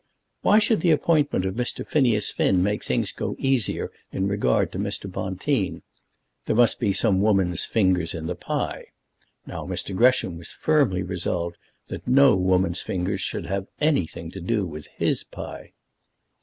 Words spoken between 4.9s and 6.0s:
Bonteen?